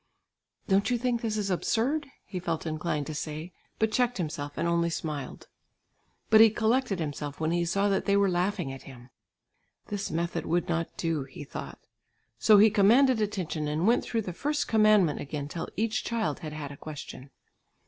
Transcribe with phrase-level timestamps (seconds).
[0.67, 4.67] "Don't you think this is absurd," he felt inclined to say, but checked himself and
[4.67, 5.47] only smiled.
[6.31, 9.11] But he collected himself when he saw that they were laughing at him.
[9.89, 11.85] "This method would not do," he thought.
[12.39, 16.53] So he commanded attention and went through the first commandment again till each child had
[16.53, 17.29] had a question.